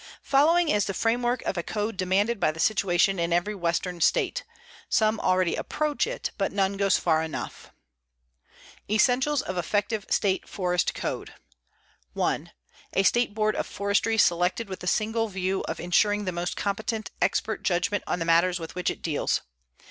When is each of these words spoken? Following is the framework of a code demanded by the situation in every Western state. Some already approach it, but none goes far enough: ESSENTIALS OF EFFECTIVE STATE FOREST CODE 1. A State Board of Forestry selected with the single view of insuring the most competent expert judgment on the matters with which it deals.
Following 0.23 0.69
is 0.69 0.85
the 0.85 0.95
framework 0.95 1.43
of 1.43 1.59
a 1.59 1.61
code 1.61 1.95
demanded 1.95 2.39
by 2.39 2.49
the 2.51 2.59
situation 2.59 3.19
in 3.19 3.31
every 3.31 3.53
Western 3.53 4.01
state. 4.01 4.43
Some 4.89 5.19
already 5.19 5.53
approach 5.53 6.07
it, 6.07 6.31
but 6.39 6.51
none 6.51 6.73
goes 6.75 6.97
far 6.97 7.21
enough: 7.21 7.69
ESSENTIALS 8.89 9.43
OF 9.43 9.59
EFFECTIVE 9.59 10.07
STATE 10.09 10.49
FOREST 10.49 10.95
CODE 10.95 11.35
1. 12.13 12.51
A 12.93 13.03
State 13.03 13.35
Board 13.35 13.55
of 13.55 13.67
Forestry 13.67 14.17
selected 14.17 14.67
with 14.69 14.79
the 14.79 14.87
single 14.87 15.27
view 15.27 15.61
of 15.67 15.79
insuring 15.79 16.25
the 16.25 16.31
most 16.31 16.57
competent 16.57 17.11
expert 17.21 17.61
judgment 17.61 18.03
on 18.07 18.17
the 18.17 18.25
matters 18.25 18.59
with 18.59 18.73
which 18.73 18.89
it 18.89 19.03
deals. 19.03 19.41